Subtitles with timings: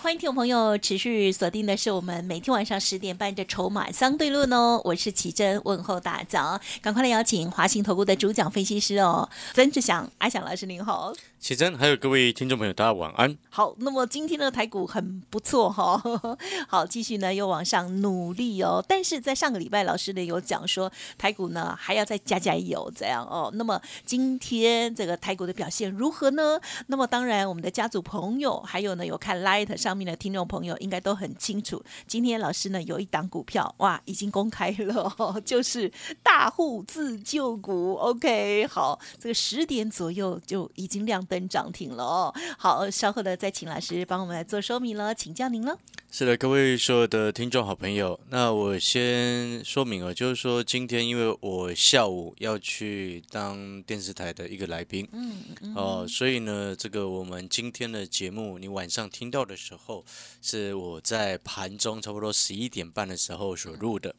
[0.00, 11.12] 欢迎听众朋友持续锁定的是我们每天晚上十点半的《筹码相对论》哦，我是奇珍，问候大家，赶快来邀请华信投顾的主讲分析师哦，曾志祥阿祥老师您好。
[11.40, 13.38] 启真，还有各位听众朋友，大家晚安。
[13.48, 16.02] 好，那么今天的台股很不错哈，
[16.66, 18.84] 好，继续呢又往上努力哦。
[18.88, 23.52] 但是在上个礼拜，老师呢有讲说台股呢还要再加加油这样哦。
[23.54, 26.60] 那么今天这个台股的表现如何呢？
[26.88, 37.94] 那么当然，我们的家族朋友还有呢有看 Light 上面的听众朋友应该都很清楚，今天老师呢有一档股票哇已经公开了，哦， 就是大户自救股。
[37.94, 41.24] OK，好，这个十点左右就已经亮。
[41.28, 45.78] 登涨停了哦，好，稍后的再请老师帮我们来做说明了，请教您了。
[46.10, 60.02] 是的，各位所有的听众好朋友，那我先说明了，就是说今天因为我下午要去当电视台的一个来宾，嗯嗯，哦，所以呢，这个我们今天的节目，你晚上听到的时候，
[60.40, 64.14] 是我在盘中差不多十一点半的时候所录的。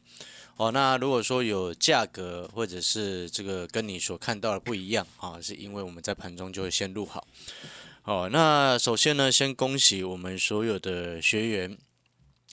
[0.60, 7.26] 哦，那如果说有价格或者是这个跟你所看到的不一样啊，是因为我们在盘中就会先录好。
[8.04, 11.78] 哦，那首先呢，先恭喜我们所有的学员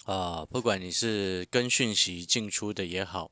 [0.05, 3.29] 啊，不管你是跟讯息进出的也好，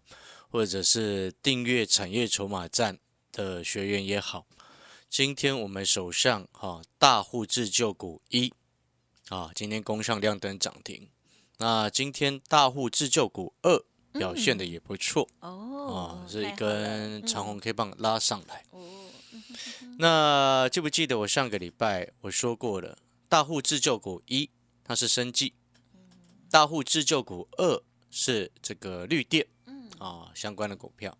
[0.49, 2.99] 或者是订阅产业筹码站
[3.31, 4.45] 的学员也好，
[5.09, 8.51] 今天我们手上哈大户自救股一
[9.29, 11.07] 啊，今天攻上亮灯涨停。
[11.59, 13.81] 那今天大户自救股二。
[14.17, 18.63] 表现的也不错哦，啊，是一根长虹 K 棒拉上来。
[18.71, 18.81] 哦，
[19.99, 22.97] 那记不记得我上个礼拜我说过了，
[23.29, 24.49] 大户自救股一
[24.83, 25.53] 它是生计，
[26.49, 29.89] 大户自救股二是这个绿电，嗯。
[29.99, 31.17] 啊相关的股票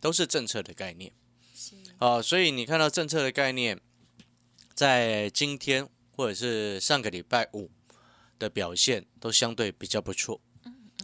[0.00, 1.12] 都是政策的概念，
[1.98, 3.80] 啊，所以你看到政策的概念，
[4.74, 7.70] 在今天或者是上个礼拜五
[8.38, 10.40] 的表现都相对比较不错。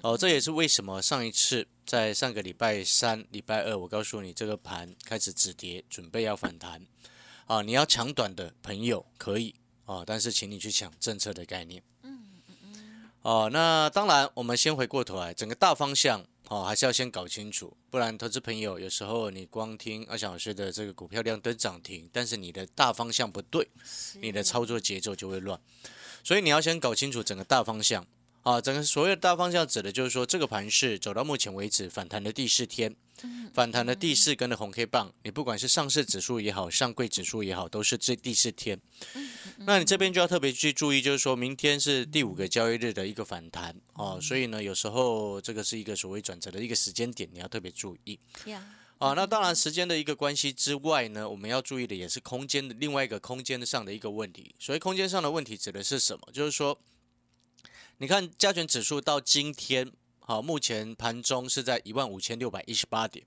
[0.02, 6.86] 哦，这也是为什么上一次在上个礼拜三、礼拜二，我告诉你这个盘开始止跌，准备要反弹。
[7.46, 11.82] 啊，你要抢短的朋友可以啊，但是请你去抢政策的概念。
[12.02, 13.10] 嗯嗯嗯。
[13.20, 23.68] 哦，那当然，我们先回过头来，整个大方向哦，还是要先搞清楚，不然投资朋友有时候你光听二小时的这个股票量灯涨停，但是你的大方向不对，
[24.22, 25.60] 你的操作节奏就会乱。
[26.24, 28.06] 所以你要先搞清楚整个大方向。
[28.42, 32.96] 啊，整个所谓的大方向指的就是说，这个盘是走到目前为止反弹的第四天，
[33.52, 38.80] 反弹的第四根的红 K 棒，你不管是上市指数也好，上柜指数也好，都是这第四天。
[39.66, 48.18] 那你这边就要特别去注意，就是说明天是第五个交易日的一个反弹哦，所以呢，有时候这个是一个所谓转折的一个时间点，你要特别注意。
[48.96, 54.54] 啊，那当然时间的一个关系之外呢，我们要注意的也是空间的另外一个空间上的一个问题。
[54.58, 56.26] 所谓空间上的问题指的是什么？
[56.32, 56.80] 就是说。
[58.02, 63.26] 你看加权指数到今天，好，目前盘中是在一万五千六百一十八点，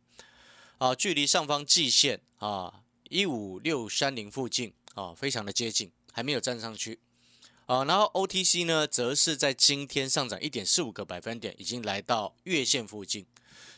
[0.80, 7.00] 啊，距离上方季线啊一五六三零附近啊，非常的接近，还没有站上去，
[7.68, 13.28] 啊，然后 OTC 呢，则是在今天上涨一点四五个百分点，已经来到月线附近，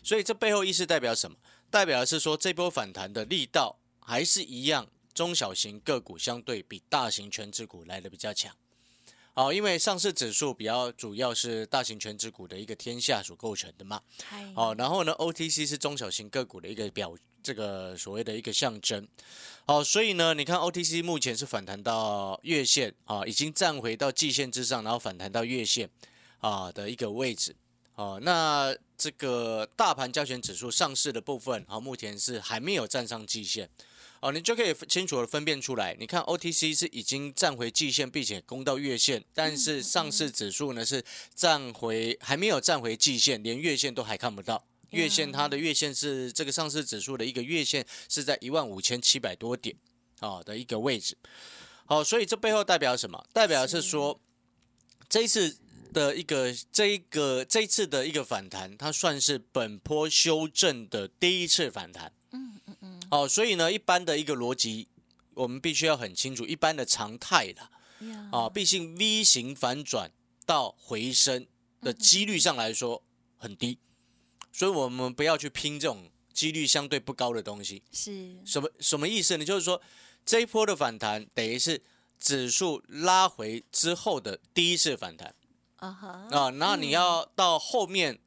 [0.02, 1.36] 所以这背后意思代表什么？
[1.70, 8.56] 代表的是说这波反弹的力道还是一样，中小型个股相对比大型全指股来的比较强。
[9.38, 14.00] 好，因为上市指数比较主要是大型全指股的一个天下所构成的嘛。
[14.54, 17.14] 好，然后呢，OTC 是中小型个股的一个表，
[17.44, 19.06] 这个所谓的一个象征。
[19.66, 25.90] 好，所以呢，你看 OTC 目前是反弹到月线啊，已经站回到季线之上，然后反弹到月线
[26.40, 27.54] 啊的一个位置。
[27.96, 33.70] 哦，那这个大盘交权指数上市的部分，好，目前是还没有站上季线。
[34.26, 35.96] 哦，你就可以清楚的分辨出来。
[36.00, 41.04] 你看 OTC 是已经站回季线，并且攻到月线，但是上市指数呢是
[41.36, 44.66] 站回还没有站回季线，连月线都还看不到。
[44.90, 49.76] 月线它的月线是这个上市指数的一个月线是在一万五千七百多点
[50.22, 51.16] 啊的一个位置。
[51.86, 53.24] 好，所以这背后代表什么？
[53.32, 54.20] 代表是说
[55.08, 55.56] 这一次
[55.94, 62.12] 的一个这一个这一次的一个反弹，它算是本波修正的第一次反弹。
[63.16, 64.90] 哦，所以呢，一般的一个逻辑，
[65.36, 67.70] 我们必须要很清楚，一般的常态啦，
[68.32, 70.12] 啊，毕竟 V 型反转
[70.46, 71.48] 到回升
[71.82, 73.02] 的几率上来说
[73.38, 73.78] 很低，
[74.52, 77.82] 所以我们不要去拼这种几率相对不高的东西。
[77.92, 78.36] 是。
[78.46, 79.46] 什么什么意思呢？
[79.46, 79.82] 就是说
[80.26, 81.82] 这一波的反弹等于是
[82.20, 85.34] 指数拉回之后的第一次反弹。
[85.78, 86.28] 啊哈。
[86.32, 88.20] 啊，那你要到后面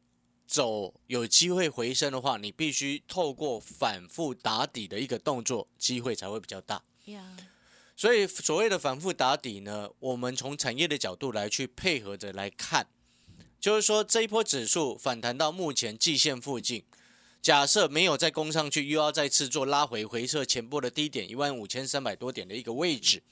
[0.48, 6.82] 走有机会回升的话，你必须透过反复打底的一个动作，机会才会比较大。
[7.04, 7.36] 呀，
[7.94, 12.86] 所以所谓的反复打底呢，我们从产业的角度来去配合着来看，
[13.60, 16.82] 就是说这一波指数反弹到目前季线附近，
[17.42, 23.22] 假设没有再攻上去，又要再次做拉回回撤前波的低点一万五千三百多点的一个位置，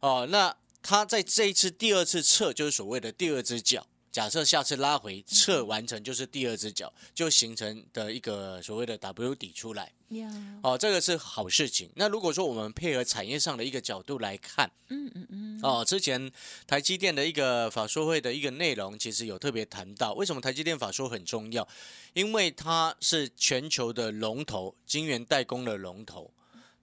[0.00, 3.86] 哦，那它在这一次第二次测就是所谓的第二只脚。
[4.12, 9.92] 假设下次拉回测完成就是第二只脚，就形成的一个所谓的 W 底出来。
[10.08, 10.28] 呀，
[10.64, 11.88] 哦，这个是好事情。
[11.94, 16.32] 那如果说我们配合产业上的一个角度来看，嗯嗯嗯，哦，之前
[16.66, 21.68] 台积电的一个法说会的一个内容，其实有特别谈到，为什么台积电法说很重要？
[22.12, 26.34] 因为它是全球的龙头，晶圆代工的龙头，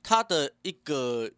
[0.01, 1.29] 它的一个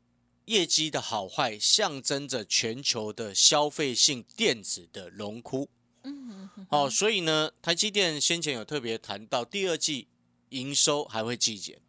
[0.46, 5.68] 业绩的好坏，象征着全球的消费性电子的龙窟。
[6.04, 10.08] 嗯嗯哦，所以呢，台积电先前有特别谈到，第二季
[10.50, 11.80] 营收还会季减，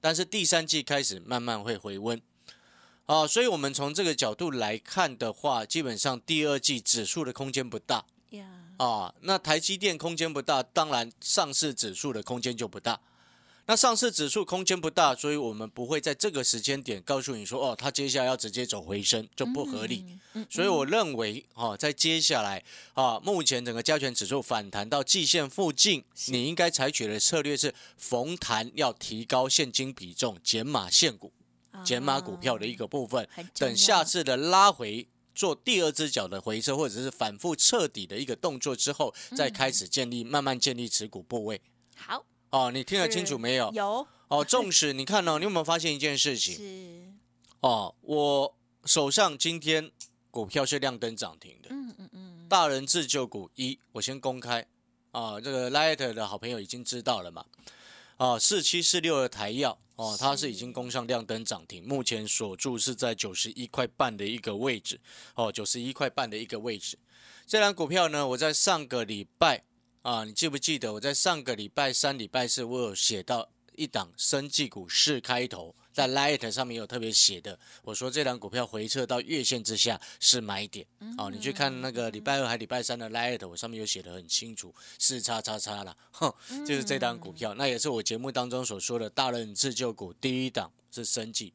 [0.00, 2.20] 但是第三季开始慢慢会回温。
[3.06, 9.14] 哦，所以我们从这个角度来看的话，基本上第二季指数的空间不大呀，啊。
[9.22, 13.00] 那台积电空间不大，当然上市指数的空间就不大。
[13.68, 20.06] 那上市指数空间不大，所以我们不会在这个时间点告诉你说，哦，它接下来要直接走回升，就不合理。
[20.32, 31.30] 嗯，所以我认为，哦，在接下来啊，目前整个加权指数反弹到季线附近，你应该采取的策略是逢弹要提高现金比重，减码现股、
[31.84, 35.06] 减码股票的一个部分等下次的拉回。
[35.34, 41.60] 做第二只脚的回撤，或者是反复彻底的一个动作之后，再开始建立、慢慢建立持股部位。
[41.94, 43.70] 好，哦，你听得清楚没有？
[43.72, 46.54] 有哦，纵使你看哦， 你有没有发现一件事情？
[46.54, 47.12] 是，
[47.60, 48.54] 哦，我
[48.84, 49.90] 手上今天
[50.30, 51.68] 股票是亮灯涨停的。
[51.70, 54.66] 嗯嗯嗯，大人自救股一，我先公开
[55.12, 57.44] 啊，这个 Light 的好朋友已经知道了嘛？
[58.16, 65.00] 啊，四七四六的台药哦，它是已经攻上亮灯涨停，目前锁住是在九十一块半的一个位置
[65.34, 66.98] 哦，九十一块半的一个位置。
[67.46, 69.64] 这张股票呢，我在上个礼拜
[70.02, 80.84] 啊，你记不记得我在上个礼拜三、礼拜四，我有写到一档生技股四开头，在 Light 上面有特别写的，我说这档股票回撤到月线之下是买点。
[81.16, 86.32] 哦，你去看那个礼拜二还礼拜三的 Light，我上面有写的很清楚，四叉叉叉了，哼，
[86.66, 91.52] 就是这档股票，那也是我节目当中所说的大人自救股第一档是生计。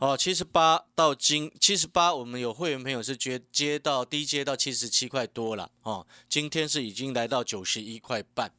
[0.00, 8.52] 哦，七十八到今七十八，我们有会员朋友是接接到低接到七十七块多了哦，今天是已经来到九十一块半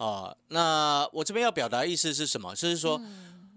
[0.00, 0.36] 哦。
[0.48, 2.54] 那我这边要表达意思是什么？
[2.56, 3.00] 就是说，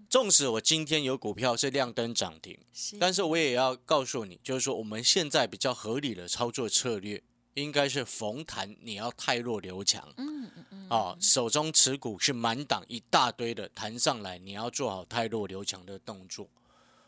[0.08, 2.56] 纵使我今天有股票是亮灯涨停，
[3.00, 7.20] 但是我也要告诉你，就是说我们现在比较合理的操作策略，
[7.54, 10.06] 应该是逢弹你要太弱留强。
[10.16, 16.46] 嗯嗯嗯，哦，手中持股是满档一大堆的，弹上来你要做好太弱留强的动作。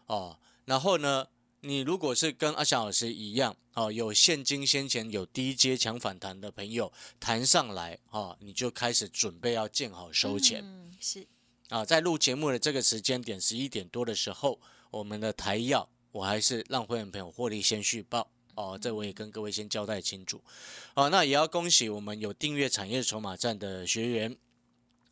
[0.06, 1.26] 哦，然后呢，
[1.60, 10.62] 你如果是跟阿翔老师一样，哦，有现金先前有低阶强反弹的朋友，弹上来，哦，你就开始准备要见好收钱。
[10.64, 11.26] 嗯，是，
[11.68, 20.40] 啊，在录节目的这个时间点，十一点多的时候，我们的台药，我还是让会员朋友获利先续报哦，这我也跟各位先交代清楚。
[20.94, 24.36] 哦，那也要恭喜我们有订阅产业筹码站的学员。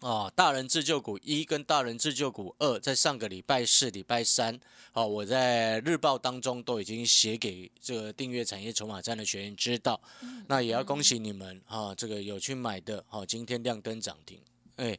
[0.05, 4.61] 哦，大人自救股一跟大人自救股二，在上个礼拜四、礼拜三，
[4.93, 9.99] 哦，我在日报当中都已经写给这个订阅产业筹码站的学员知道。
[10.47, 14.39] 那也要恭喜你们啊、这个有去买的，哦，今天亮灯涨停，
[14.77, 14.99] 哎。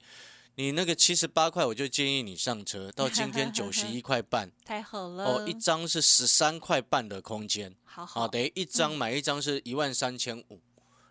[0.57, 2.89] 你那个七十八块，我就建议你上车。
[2.93, 10.61] 到今天九十一块半， 太好了，哦，一张是十三块半的空间，好好，啊，等于一张买一张是一万三千五，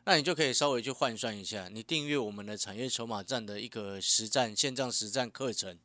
[0.04, 5.78] 那你就可以稍微去换算一下，你订阅我们的产业筹码站的一个实战线上实战课程，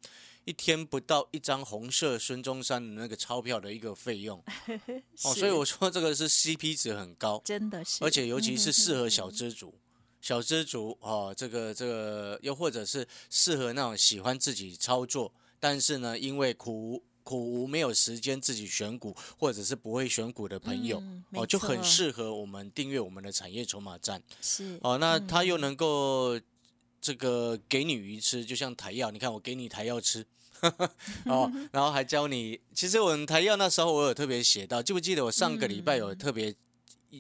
[0.45, 4.43] 一天不到一张红色孙中山的那个钞票的一个费用，
[5.23, 9.73] 哦，所以我说这个是 CP 值很高，真的是，而且尤其是适合小嗯资族。
[10.21, 24.97] 小资族哦，这个这个，又或者是适合那种喜欢自己操作，但是呢，因为苦无苦无没有时间自己选股，或者是不会选股的朋友、嗯哦，就很适合我们订阅我们的产业筹码站是哦。
[24.97, 26.39] 那嗯它又能够
[26.99, 30.25] 这个给你鱼吃，就像台药，你看我给你台药吃。
[31.23, 36.53] 哦， 然后还教你，其实我们台药那时候我有特别写到，记不记得我上个礼拜有特别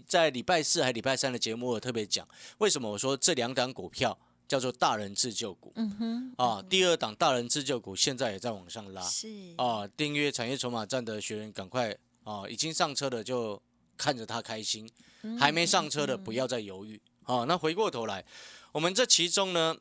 [0.07, 4.17] 在礼拜四还礼拜三的节目，我有特别讲为什么我说这两档股票
[4.49, 6.61] 叫做大人自救股嗯哼，啊。
[6.67, 9.27] 第二档大人自救股现在也在往上拉是
[9.57, 9.87] 啊。
[9.95, 13.61] 订阅产业筹码站的学员赶快啊，已经上车的就
[13.95, 14.89] 看着他开心，
[15.21, 17.43] 嗯还没上车的不要再犹豫啊。
[17.43, 18.25] 那回过头来，
[18.71, 19.77] 我们这其中呢，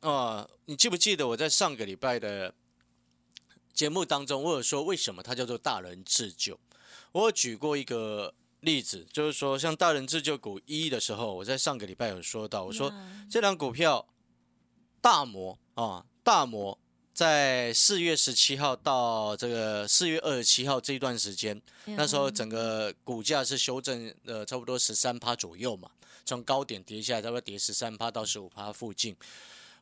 [0.00, 2.52] 啊，你记不记得我在上个礼拜的
[3.72, 6.58] 节目当中，我有说为什么它叫做大人自救？
[7.12, 12.92] 我有举过一个例子，就是说像大人自救股一的时候，我在上个礼拜有说到，我说
[13.30, 14.06] 这档股票
[15.00, 16.78] 大摩啊，大摩
[17.12, 25.90] 在四月十七号到这个四月二十七号这一段时间，那时候整个股价是修正呃差不多十三趴左右嘛，
[26.24, 29.16] 从高点跌下来，差不多跌十三趴到十五趴附近。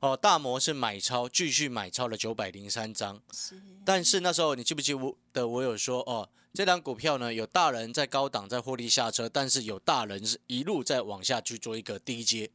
[0.00, 3.20] 哦，大摩是买超，继续买超了九百零三张。
[3.32, 5.48] 是但是那时候你记不记我的？
[5.48, 12.50] 我有说哦，这档股票呢有大人在高档在获利下车，但是有大人是一路在往下去做一个低阶。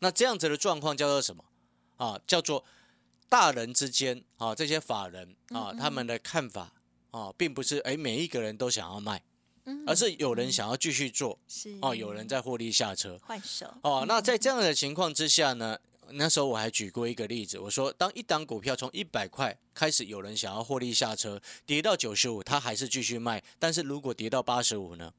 [0.00, 1.44] 那这样子的状况叫做什么
[1.96, 2.20] 啊？
[2.26, 2.64] 叫做
[3.28, 6.72] 大人之间啊，这些法人啊，他们的看法
[7.10, 9.24] 啊，并不是哎每一个人都想要卖，
[9.64, 13.18] 嗯而是有人想要继续做是哦，有人在获利下车。
[13.22, 15.78] 换手哦，那在这样的情况之下呢，
[16.10, 25.12] 那时候我还举过一个例子，我说当一档股票从一百块开始有人想要获利下车，跌到九十五，他还是继续卖，但是如果跌到八十五呢，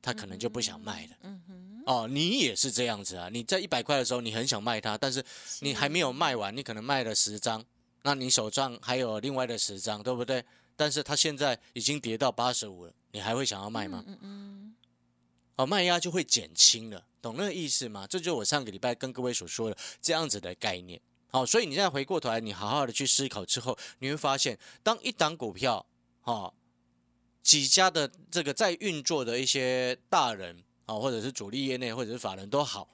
[0.00, 1.16] 他可能就不想卖了。
[1.22, 5.24] 嗯哼，哦，你也是这样子啊，你在一百块的时候你很想卖它，但是
[5.60, 7.64] 你还没有卖完，你可能卖了十张，
[8.02, 10.44] 那你手上还有另外的十张，对不对？
[10.78, 14.04] 但是它现在已经跌到八十五了，你还会想要卖吗？
[14.06, 14.55] 嗯嗯
[15.56, 18.06] 哦，卖压就会减轻了，懂那个意思吗？
[18.08, 21.00] 这就是我上个礼拜跟各位所说的这样子的概念。
[21.28, 25.84] 好、所以你现在回过头来，你好好的去思考之后，你会发现，当一档股票，
[26.22, 26.52] 哦，
[27.42, 32.88] 几家的这个在运作的一些大人啊、或者是主力业内，或者是法人都好，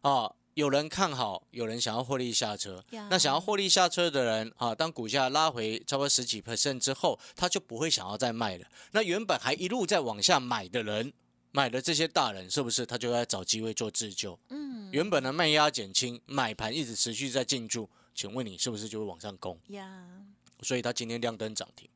[0.00, 3.06] 啊、有人看好，有人想要获利下车呀。
[3.10, 8.66] 那想要获利下车的人啊，当股价拉回差不多十几 percent 之后，他就不会想要再卖了。
[8.92, 11.12] 那原本还一路在往下买的人，
[11.50, 14.38] 买的这些大人，是不是他就在找机会做自救？
[14.50, 19.58] 嗯原本的卖压减轻，买盘一直持续在进驻，请问你是不是就会往上攻？
[19.68, 20.06] 呀，
[20.62, 21.88] 所以他今天亮灯涨停。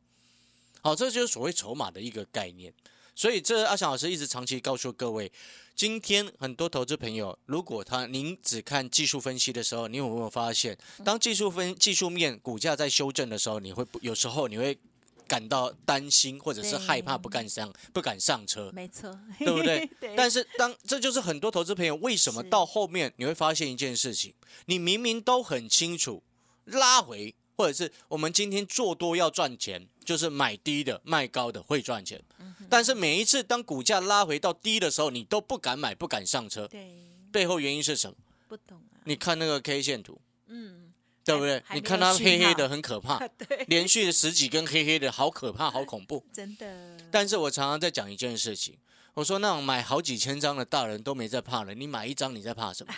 [0.83, 2.73] 好，这就是所谓筹码的一个概念。
[3.15, 5.31] 所以这阿翔老师一直长期告诉各位，
[5.75, 14.77] 今天很多投资朋友，如果他您只看技术分析的时候，你有没有发现，当技术分技术面股价在修正的时候，你会不有时候你会
[15.27, 18.71] 感到担心，或者是害怕，对不敢上不敢上车。
[18.73, 19.89] 没错，对不对？
[20.01, 24.33] 对，但是当这就是很多投资朋友为什么到后面你会发现一件事情，
[24.67, 26.23] 你明明都很清楚，
[26.65, 36.95] 拉回或者是我们今天做多要赚钱，就是买低的卖高的会赚钱，嗯但是每一次当股价拉回到低的时候，你都不敢买，不敢上车，对，
[37.31, 38.17] 背后原因是什么？
[38.49, 40.82] 不懂啊，你看那个 K 线图，嗯，
[41.25, 41.63] 对不对？
[41.75, 46.25] 你看它黑黑的很可怕， 对，连续的十几根黑黑的，好可怕，好恐怖。
[46.33, 48.77] 真的，但是我常常在讲一件事情，
[49.15, 52.95] 我说那种买好几千张的大人都没在怕了，你买一张你在怕什么？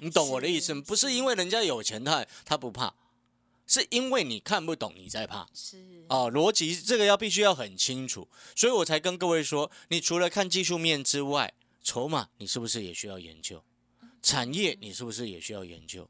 [0.00, 0.82] 你懂我的意思吗？
[0.86, 2.94] 不是因为人家有钱他他不怕，
[3.66, 5.46] 是因为你看不懂你在怕。
[5.54, 11.52] 是哦，逻辑这个要必须要很清楚，所以我才跟各位说，你除了看技术面之外，
[11.82, 13.62] 筹码你是不是也需要研究？
[14.22, 16.08] 产业你是不是也需要研究？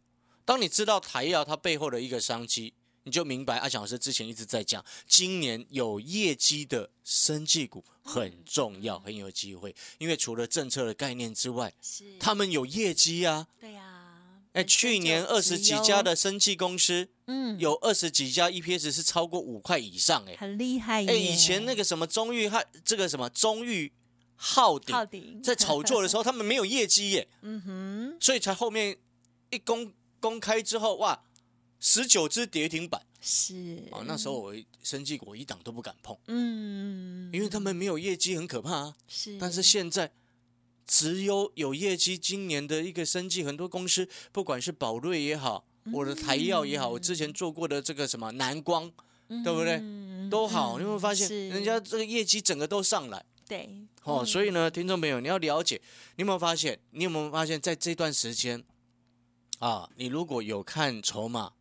[0.50, 13.46] 当你知道台药它背后的一个商机，你就明白阿翔老师之前一直在讲，今年有业绩的生技股很重要，很有机会，因为除了政策的概念之外，是，他们有业绩啊。
[13.60, 14.18] 对呀，
[14.54, 17.56] 哎，去年二十几家的生技公司，嗯。
[17.60, 20.34] 有二十几家 EPS 是超过五块以上，哎。
[20.34, 23.92] 很厉害，哎，以前那个什么中裕汉，这个什么中裕
[24.34, 28.98] 浩鼎在炒作的时候， 他们没有业绩耶，嗯哼，所以才后面
[29.50, 31.22] 一公公开之后，哇，
[31.80, 33.02] 十九只跌停板。
[33.20, 33.82] 是。
[33.90, 38.94] 哦，那时候我生技股一档都不敢碰，嗯，因为他们没有业绩，很可怕啊。
[39.08, 40.10] 是，但是现在
[40.86, 48.90] 只有有业绩，今年的一个生技，很多公司不管是宝瑞也好，我的台药也好，我之前做过的这个什么南光，
[49.28, 49.78] 对不对？
[49.82, 50.30] 嗯。
[50.30, 53.22] 都好，嗯你会发现人家这个业绩整个都上来。
[53.46, 53.68] 对。
[54.04, 54.26] 哦，嗯。
[54.26, 55.80] 所以呢，听众朋友，你要了解，
[56.16, 56.78] 你有没有发现？
[56.92, 58.64] 你有没有发现，在这段时间
[59.60, 61.52] 啊，你如果有看筹码，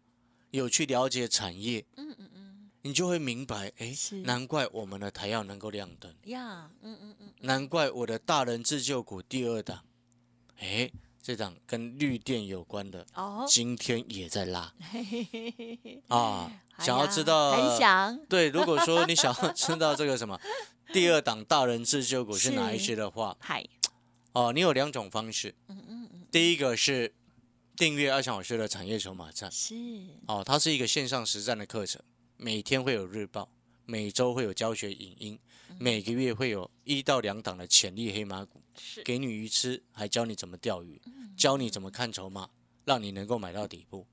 [0.51, 2.69] 有去了解产业，嗯嗯嗯。
[2.81, 9.83] 你就会明白，哎是，难怪我们的台药能够亮灯，呀，嗯嗯嗯，难怪我的大人自救股第二档，
[10.59, 10.89] 哎，
[11.21, 14.73] 这档跟绿电有关的，哦，今天也在拉。
[16.07, 16.49] 啊。
[16.49, 18.17] 哎想要知道，很想。
[18.29, 20.39] 对，如果说你想要知道这个什么
[20.93, 23.67] 第二档大人自救股是哪一些的话，嗨，
[24.31, 25.53] 哦，你有两种方式。
[25.67, 27.13] 嗯嗯嗯，第一个是
[27.79, 29.49] 订阅阿强老师的产业筹码站。
[29.49, 29.73] 是。
[30.27, 32.01] 哦，它是一个线上实战的课程，
[32.35, 33.49] 每天会有日报，
[33.85, 35.39] 每周会有教学影音，
[35.79, 39.01] 每个月会有一到两档的潜力黑马股，是。
[39.03, 41.01] 给你鱼吃，还教你怎么钓鱼，
[41.37, 42.49] 教你怎么看筹码，
[42.83, 44.05] 让你能够买到底部，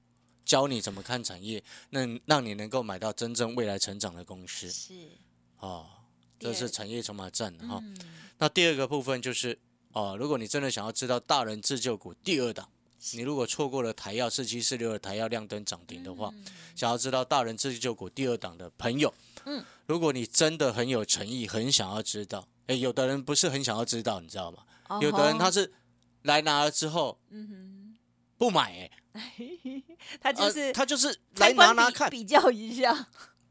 [0.45, 4.71] 教你怎么看产业，那让你能够买到真正未来成长的公司。
[4.71, 4.95] 是，
[5.59, 5.89] 哦，
[6.39, 7.99] 这是产业筹码站哈、嗯，
[8.39, 9.59] 那第二个部分就是
[9.91, 12.71] 哦，如果你真的想要知道大人自救股第二档，
[13.13, 16.33] 你如果错过了台药四七四六的台药亮灯涨停的话，
[16.75, 19.13] 想要知道大人自救股第二档的朋友，
[19.45, 24.59] 嗯，如果你真的很有诚意，很想要知道，哎，有的人不是很想要知道，你知道吗？
[24.89, 25.73] 哦有的人他是
[26.23, 27.97] 来拿了之后嗯
[28.39, 29.83] 不买，哎， 哼，
[30.21, 32.09] 他就是呃他就是来拿拿看。
[32.11, 33.07] 比较一下，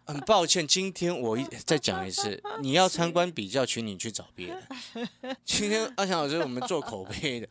[0.06, 5.08] 很抱歉，今天我一再讲一次，你要参观比较，请你去找别人。
[5.44, 7.48] 今天阿强老师我们做口碑的，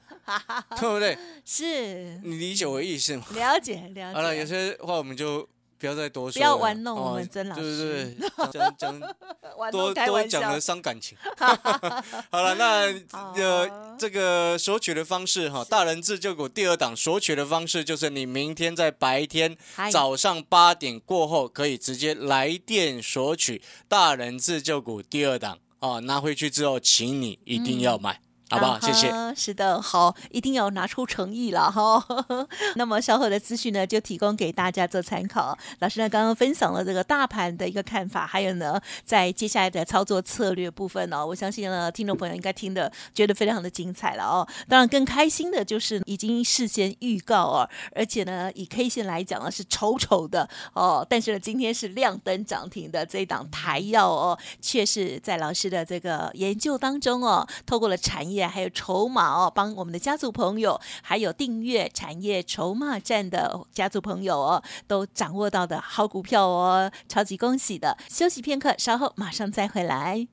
[0.78, 1.18] 对不对？
[1.44, 3.26] 是你理解我的意思吗？
[3.34, 4.14] 了解了解。
[4.14, 5.46] 好了，有些话我们就
[5.84, 8.16] 不要再多说不要了玩弄哦我们曾老对师。
[8.18, 9.00] 对对，讲讲
[9.58, 11.16] 玩多多讲了伤感情。
[12.32, 12.90] 好了，那
[13.34, 19.54] 呃，这个索取的方式哈，大人自救股第二档索取的方式就是你明天在白天
[19.92, 25.58] 早上八点过后，可以直接来电索取大人自救股第二档。
[25.80, 28.18] 哦，拿回去之后，请你一定要买，
[28.50, 28.78] 好不好？
[28.80, 29.12] 谢谢。
[29.34, 32.04] 是的，好，一定要拿出诚意了哈。
[32.76, 35.56] 那么稍后的资讯呢，就提供给大家做参考。
[35.80, 44.46] 老师呢刚刚分享了这个大盘的一个看法，还有呢，在接下来的操作策略部分呢、我相信呢，听众朋友应该听的觉得非常的精彩了哦。
[44.68, 67.96] 当然，更开心的就是已经事先预告哦，而且呢，以 K 线来讲呢是丑丑的哦，但是呢，今天是亮灯涨停的这一档台药哦，却是在老师的这个研究当中哦，透过了产业还有筹码哦，帮我们的家族朋友，还有订阅产业筹码站的家族朋友哦，都掌握到的好股票哦，超级恭喜的！
[68.08, 70.26] 休息片刻，稍后马上再回来。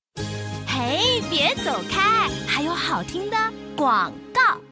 [0.68, 3.38] 嘿，别走开，还有好听的
[3.76, 4.71] 广告。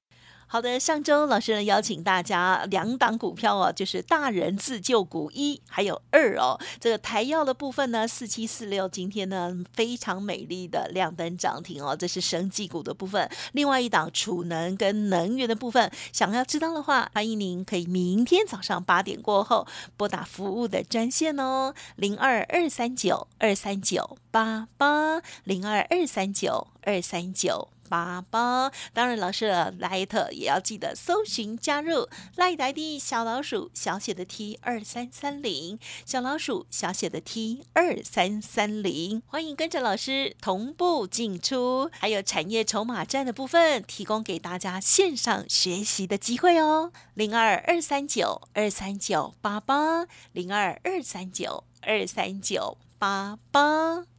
[0.51, 6.59] 好的，上周老师呢邀请大家两档股票哦，就是大人自救股一还有二哦。
[6.79, 13.29] 这个台药的部分呢，四七四六今天呢非常美丽的亮灯涨停哦，这是生技股的部分。
[13.51, 27.69] 另外一档储能跟能源的部分，想要知道的话，欢迎您可以明天早上八点过后拨打服务的专线哦，零二二三九二三九八八零二二三九二三九。
[27.89, 54.18] 八八，当然老师的 Light 也要记得搜寻加入 Light ID 小老鼠小写的 T 二三三零，小老鼠小写的 T 二三三零，欢迎跟着老师同步进出，还有产业筹码站的部分，提供给大家线上学习的机会哦，零二二三九二三九八八，零二二三九二三九八八。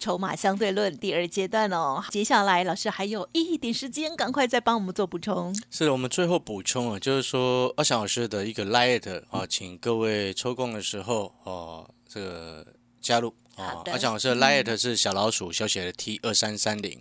[0.00, 5.54] 筹码相对论第二阶段哦，接下来老师还有一点时间，赶快再帮我们做补充。
[5.70, 12.66] 是的，我们最后补充啊，就是说阿翔老师的一个 Light 啊，请各位抽空的时候哦，这个
[13.02, 13.62] 加入哦。
[13.62, 16.98] 好的阿翔老师的 Light 是小老鼠小写的 T 二三三零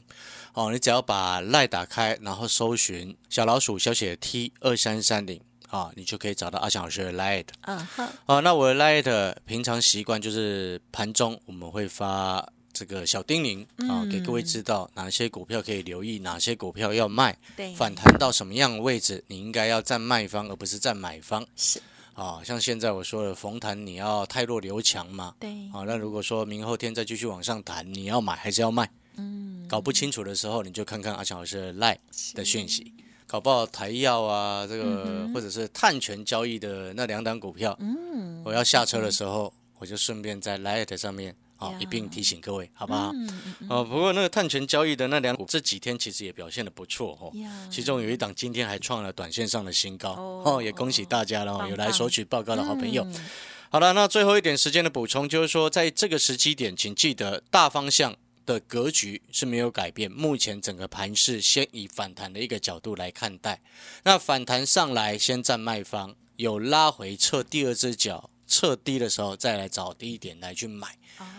[0.54, 8.42] 哦，你只要把 Light 打开，然后搜寻小老鼠小写的 T 二三三零啊，你就可以找到阿翔老师的 Light 嗯好，哦。
[8.42, 12.46] 那我的 Light 平常习惯就是盘中我们会发。
[12.80, 17.38] 这个小叮咛啊，给各位知道哪些股票可以留意，哪些股票要卖。
[17.58, 21.82] 对，反弹到什么样的位置，你应该要站卖方，而不是站买方是，
[22.14, 22.40] 啊。
[22.42, 25.36] 像现在我说的，逢弹你要太弱留强嘛。
[25.42, 28.90] 对，啊，那如果说明后天再继续往上弹，你要买还是要卖？
[29.18, 32.00] 嗯，搞不清楚的时候，你就看看阿强老师的赖
[32.34, 32.94] 的讯息，
[33.28, 43.12] 搞不好台药啊，这个、或者是碳权交易的那两档股票，嗯，我要下车的时候，我就顺便在 Light 上面啊呀一并提醒各位，好不好？
[43.14, 47.32] 嗯嗯嗯哦，不过那个碳权交易的那两股这几天其实也表现的不错哦。
[47.70, 53.04] 其中有一档今天还创了短线上的新高哦哦，也恭喜大家了哦，有来索取报告的好朋友。
[53.04, 53.30] 嗯
[53.72, 63.62] 好了，那最后一点时间的补充就是说，在这个时机点，请记得大方向的格局是没有改变，目前整个盘势先以反弹的一个角度来看待。
[64.06, 70.98] 那反弹上来先占卖方，有拉回撤第二只脚，撤低的时候再来找低点来去买。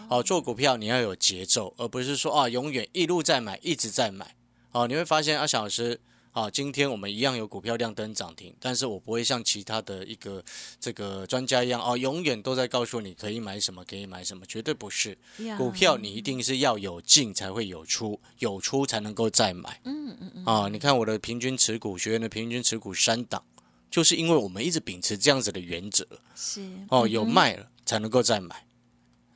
[0.08, 4.36] 哦，做股票你要有节奏，而不是说啊永远一路在买，一直在买。
[4.72, 6.00] 哦，你会发现啊小老师。
[6.32, 10.40] 好，今天我们一样有股票亮灯涨停，但是我不会像其他的一个
[10.78, 15.18] 这个专家一样哦，永远都在告诉你可以买什么，可以买什么，绝对不是。
[15.58, 19.80] 股票你一定是要有进才会有出，有出才能够再买。
[19.84, 20.44] 嗯嗯嗯。
[20.44, 23.42] 啊，你看我的平均持股，学员的平均持股三档，
[23.90, 26.06] 就是因为我们一直秉持这样子的原则。
[26.36, 26.62] 是。
[26.88, 28.66] 哦，有卖了才能够再买。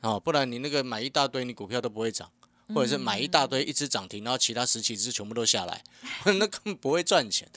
[0.01, 2.29] 哦，不然你那个买一大堆，你股票都不会涨。
[2.73, 5.83] 或者是买一大堆，一只涨停，然后其他十几只全部都下来，
[6.25, 7.47] 那根本不会赚钱。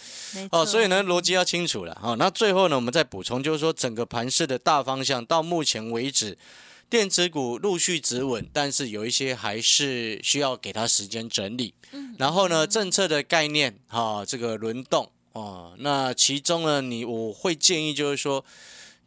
[0.51, 1.99] 哦，所以呢，逻辑要清楚了。
[2.03, 6.37] 哦，那最后呢，我们再补充，就是说整个盘市的大方向到目前为止，
[6.91, 11.73] 电子股陆续止稳，但是有一些还是需要给它时间整理。
[11.93, 12.15] 嗯。
[12.19, 18.45] 然后呢，政策的概念，哈，这个轮动，哦，那其中呢，你我会建议就是说。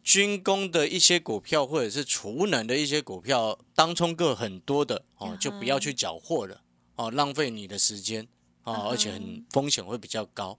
[0.03, 6.59] 军工的一些股票，或者是储能的一些股票，当冲个很多的哦，就不要去缴获了
[6.95, 8.27] 哦，浪费你的时间
[8.63, 10.57] 哦，而且很风险会比较高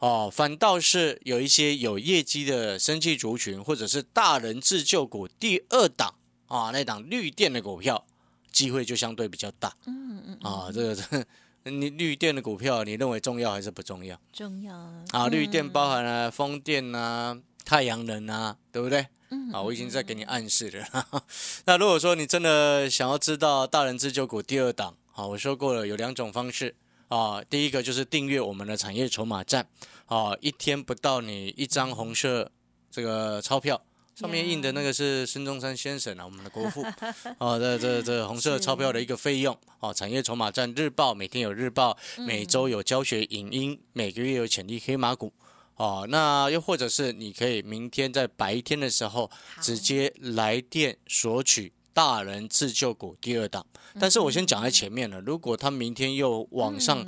[0.00, 0.30] 哦。
[0.30, 6.14] 反倒是有一些有业绩的生气族群，或者是大人自救股第二档
[6.48, 8.04] 啊，那档绿电的股票，
[8.52, 9.74] 机会就相对比较大。
[9.86, 11.26] 嗯嗯啊，这个
[11.64, 14.18] 你绿电的股票，你认为重要还是不重要？
[14.32, 14.74] 重要
[15.12, 15.28] 啊！
[15.28, 17.40] 绿电包含了风电呐。
[17.64, 19.06] 太阳能啊，对不对？
[19.30, 21.24] 嗯，啊，我已经在给你暗示了。
[21.64, 26.76] 那如果说你真的想要知道大人自救股第二档，啊，我说过了有两种方式
[27.08, 27.42] 啊。
[27.48, 29.66] 第一个就是订阅我们的产业筹码站，
[30.04, 32.52] 啊，一天不到你一张红色
[32.90, 33.80] 这个钞票，
[34.14, 36.84] 上面印的那个是孙中山先生啊，我们的国父。
[37.38, 39.56] 哦，这这这红色钞票的一个费用。
[39.80, 45.32] 哦，产业筹码站日报每天有日报，每周有教学影音，每个月有潜力黑马股。
[45.76, 49.28] 哦，那又或者是你可以明天在白天的时候
[49.60, 53.66] 直接来电索取大人自救股第二档，
[53.98, 57.04] 但是我先讲在前面了，如果他明天又往上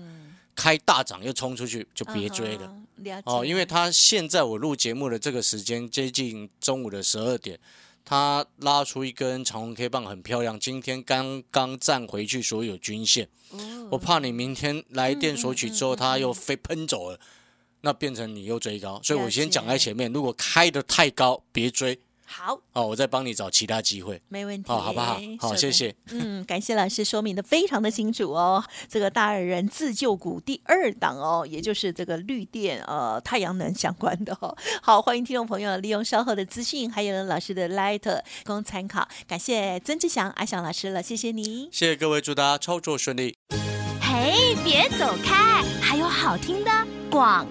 [0.56, 2.74] 开大涨又冲出去，就别追了。
[3.26, 7.56] 哦，因为他现在我录节目的这个时间接近中午的十二点，
[8.04, 13.28] 他拉出一根长红 K 棒很漂亮，今天刚刚站回去所有均线，
[13.90, 17.20] 我怕你明天来电索取之后，他又飞喷走了。
[17.82, 20.12] 那变成你又追高，所以我先讲在前面。
[20.12, 21.96] 如果开的太高，别追。
[22.26, 24.20] 好，哦，我再帮你找其他机会。
[24.28, 25.18] 没问题，好，好不好？
[25.38, 25.94] 好，谢谢。
[26.10, 28.62] 嗯，感谢老师说明的非常的清楚哦。
[28.88, 34.56] 这个大人自救股第二档哦，也就是这个绿电呃太阳能相关的哦。
[34.82, 39.06] 好，欢迎听众朋友利用稍后的资讯，还有老师的 light 供参考。
[39.26, 41.68] 感谢曾志祥阿祥老师了，谢谢你。
[41.70, 43.36] 谢谢各位，祝大家操作顺利。
[44.00, 46.70] 嘿，别走开，还有好听的
[47.10, 47.46] 广。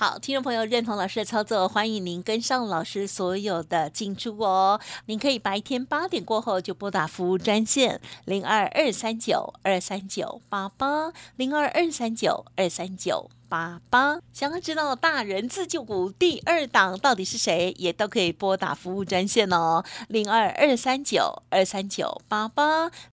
[0.00, 4.80] 好，听众朋友认同老师的操作，欢迎您跟上老师所有的进出哦。
[5.06, 14.20] 您可以白天八点过后就拨打服务专线零二二三九二三九八八零二二三九二三九八八。
[14.32, 22.92] 想要知道大人自救股第二档到底是谁，也都可以拨打服务专线哦，零二二三九二三九八八。